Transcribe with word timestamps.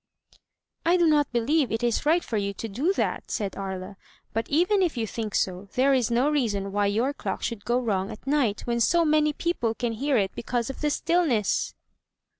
"I 0.83 0.97
do 0.97 1.05
not 1.05 1.31
believe 1.31 1.71
it 1.71 1.83
is 1.83 2.07
right 2.07 2.23
for 2.23 2.37
you 2.37 2.55
to 2.55 2.67
do 2.67 2.91
that," 2.93 3.29
said 3.29 3.55
Aria; 3.55 3.97
"but 4.33 4.49
even 4.49 4.81
if 4.81 4.97
you 4.97 5.05
think 5.05 5.35
so, 5.35 5.69
there 5.75 5.93
is 5.93 6.09
no 6.09 6.27
reason 6.31 6.71
why 6.71 6.87
your 6.87 7.13
clock 7.13 7.43
should 7.43 7.65
go 7.65 7.77
wrong 7.77 8.09
at 8.09 8.25
night, 8.25 8.61
when 8.61 8.79
so 8.79 9.05
many 9.05 9.31
people 9.31 9.75
can 9.75 9.93
hear 9.93 10.17
it 10.17 10.33
be 10.33 10.41
cause 10.41 10.71
of 10.71 10.81
the 10.81 10.89
stillness." 10.89 11.75